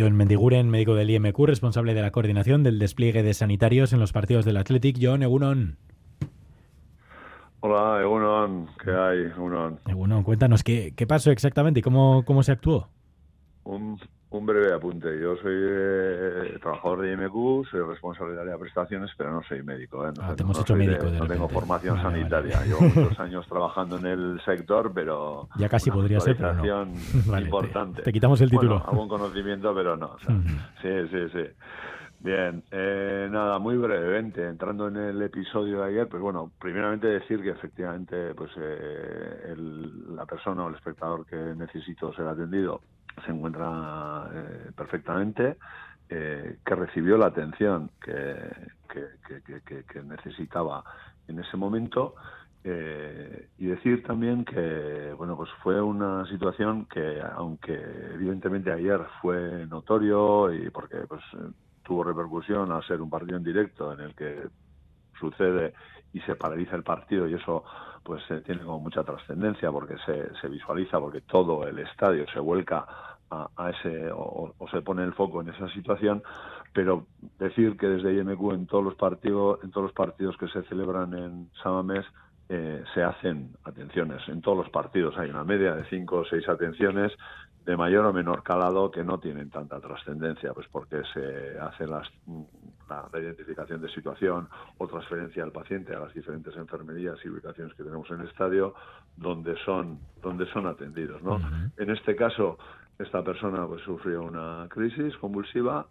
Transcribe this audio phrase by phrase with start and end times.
[0.00, 4.12] John Mendiguren, médico del IMQ, responsable de la coordinación del despliegue de sanitarios en los
[4.12, 4.96] partidos del Athletic.
[4.98, 5.76] John, Egunon.
[7.60, 9.18] Hola, Egunon, ¿qué hay?
[9.26, 9.78] Egunon.
[9.86, 12.88] Egunon, cuéntanos, ¿qué, qué pasó exactamente y cómo, cómo se actuó?
[14.50, 15.20] Breve apunte.
[15.20, 19.62] Yo soy eh, trabajador de IMQ, soy responsable de área de prestaciones, pero no soy
[19.62, 20.06] médico.
[20.06, 20.12] ¿eh?
[20.16, 22.56] No, Ah, te hemos no hecho soy de- médico de no tengo formación Vale, sanitaria.
[22.56, 22.68] vale.
[22.68, 26.62] Llevo muchos años trabajando en el sector, pero Ya casi podría ser, pero no.
[27.26, 28.02] Vale, te- importante.
[28.02, 28.76] te quitamos el título.
[28.78, 30.06] Bueno, algún conocimiento, pero no.
[30.12, 30.48] o sea, Ujú.
[30.82, 31.44] Sí, sí, sí.
[32.22, 37.40] Bien, eh, nada, muy brevemente, entrando en el episodio de ayer, pues bueno, primeramente decir
[37.42, 42.82] que efectivamente pues eh, el- la persona o el espectador que necesitó ser atendido
[43.24, 45.58] se encuentra eh, perfectamente,
[46.08, 48.36] eh, que recibió la atención que,
[48.88, 50.84] que, que- que- necesitaba
[51.28, 52.14] en ese momento
[52.64, 59.66] eh, y decir también que bueno pues fue una situación que aunque evidentemente ayer fue
[59.66, 61.22] notorio y porque pues
[61.82, 64.48] tuvo repercusión al ser un partido en directo en el que
[65.20, 65.74] sucede
[66.12, 67.62] y se paraliza el partido y eso
[68.02, 72.86] pues tiene como mucha trascendencia porque se, se visualiza porque todo el estadio se vuelca
[73.30, 76.22] a, a ese o, o se pone el foco en esa situación.
[76.72, 77.06] Pero
[77.38, 81.14] decir que desde IMQ en todos los partidos en todos los partidos que se celebran
[81.14, 82.06] en Samamés
[82.52, 84.26] eh, se hacen atenciones.
[84.28, 87.12] En todos los partidos hay una media de cinco o seis atenciones
[87.64, 92.08] de mayor o menor calado que no tienen tanta trascendencia, pues porque se hace las,
[92.90, 97.74] la, la identificación de situación o transferencia al paciente a las diferentes enfermerías y ubicaciones
[97.74, 98.74] que tenemos en el estadio
[99.16, 101.40] donde son donde son atendidos, ¿no?
[101.78, 102.58] En este caso
[102.98, 105.86] esta persona pues sufrió una crisis convulsiva,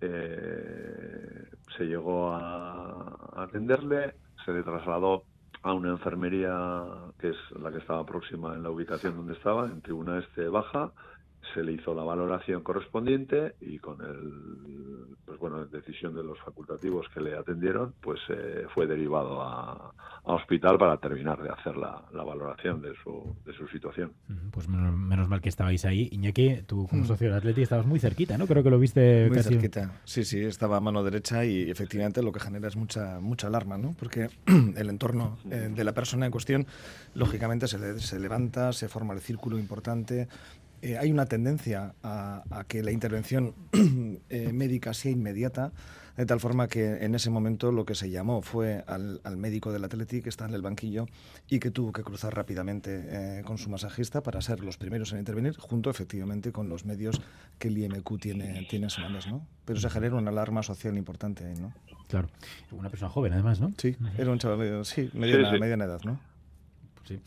[0.00, 5.24] eh, se llegó a atenderle, se le trasladó
[5.62, 6.84] a una enfermería
[7.18, 10.92] que es la que estaba próxima en la ubicación donde estaba, en Tribuna Este Baja,
[11.52, 17.06] se le hizo la valoración correspondiente y con el pues bueno decisión de los facultativos
[17.12, 19.92] que le atendieron pues eh, fue derivado a,
[20.24, 24.12] a hospital para terminar de hacer la, la valoración de su, de su situación
[24.52, 26.08] Pues menos, menos mal que estabais ahí.
[26.12, 27.06] Iñaki, tú como Mm.
[27.06, 28.46] socio del Athletic estabas muy cerquita, ¿no?
[28.46, 29.50] Creo que lo viste Muy casi...
[29.54, 30.00] cerquita.
[30.04, 33.76] Sí, sí, estaba a mano derecha y efectivamente lo que genera es mucha mucha alarma,
[33.78, 33.94] ¿no?
[33.98, 34.28] Porque
[34.76, 36.66] el entorno eh, de la persona en cuestión,
[37.14, 40.28] lógicamente, se, le- se levanta, se forma el círculo importante.
[40.84, 43.54] Eh, hay una tendencia a, a que la intervención
[44.28, 45.72] eh, médica sea inmediata,
[46.14, 49.72] de tal forma que en ese momento lo que se llamó fue al, al médico
[49.72, 51.06] del Athletic que está en el banquillo
[51.48, 55.20] y que tuvo que cruzar rápidamente eh, con su masajista para ser los primeros en
[55.20, 57.18] intervenir, junto efectivamente con los medios
[57.58, 59.46] que el IMQ tiene, tiene en sus manos, ¿no?
[59.64, 61.72] Pero se genera una alarma social importante ahí, ¿no?
[62.08, 62.28] Claro.
[62.72, 63.72] Una persona joven, además, ¿no?
[63.78, 65.58] Sí, era un chaval, sí, mediana, sí.
[65.58, 66.20] mediana edad, ¿no?
[66.96, 67.20] Pues sí.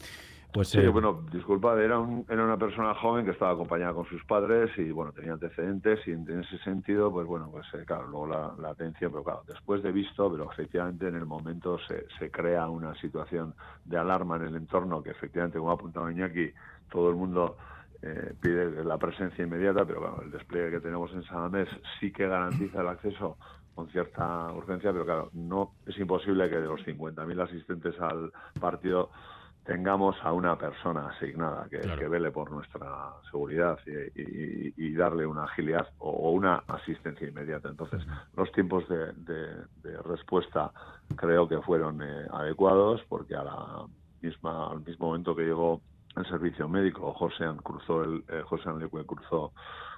[0.53, 4.05] Pues, Sí, eh, bueno, disculpad, era, un- era una persona joven que estaba acompañada con
[4.05, 7.83] sus padres y, bueno, tenía antecedentes y en, en ese sentido, pues bueno, pues eh,
[7.85, 11.77] claro, luego la, la atención, pero claro, después de visto, pero efectivamente en el momento
[11.87, 13.53] se, se crea una situación
[13.85, 16.51] de alarma en el entorno que efectivamente, como ha apuntado Iñaki,
[16.89, 17.57] todo el mundo
[18.01, 21.67] eh, pide la presencia inmediata, pero claro, el despliegue que tenemos en Sadamés
[21.99, 23.37] sí que garantiza el acceso
[23.75, 29.11] con cierta urgencia, pero claro, no es imposible que de los 50.000 asistentes al partido
[29.67, 31.99] tengamos a una persona asignada que, Claro.
[31.99, 33.91] que vele por nuestra seguridad y,
[34.21, 37.67] y- y darle una agilidad o, o una asistencia inmediata.
[37.67, 38.01] Entonces,
[38.33, 40.71] los tiempos de, de- de respuesta
[41.17, 43.85] creo que fueron eh, adecuados porque a la
[44.21, 45.81] misma, al mismo momento que llegó
[46.17, 49.53] el servicio médico, José cruzó el, eh, José Leque cruzó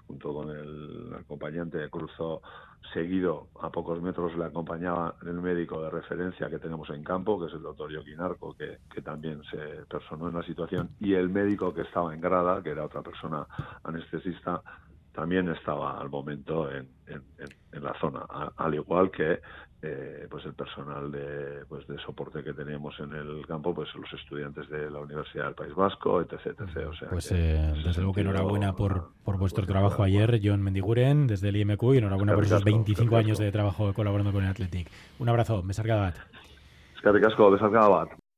[0.07, 2.41] junto con el acompañante cruzó
[2.93, 7.47] seguido a pocos metros le acompañaba el médico de referencia que tenemos en campo, que
[7.47, 11.73] es el doctor Yoquinarco, que, que también se personó en la situación, y el médico
[11.73, 13.45] que estaba en grada, que era otra persona
[13.83, 14.63] anestesista,
[15.13, 19.39] también estaba al momento en, en- en- la zona, a- al igual que
[19.81, 24.11] eh, pues el personal de, pues de soporte que teníamos en el campo, pues los
[24.11, 26.33] estudiantes de la Universidad del País Vasco, etc.
[26.47, 26.87] etc.
[26.89, 30.61] O sea Pues eh, desde luego que enhorabuena por, por pues, vuestro trabajo ayer, John
[30.61, 33.93] Mendiguren, desde el IMQ, y enhorabuena por esos Eskerrik asko, 25 eskerrik años de trabajo
[33.93, 34.89] colaborando con el Athletic.
[35.19, 36.15] Un abrazo, Besarkadat.
[36.95, 38.18] Eskerrik asko, bat.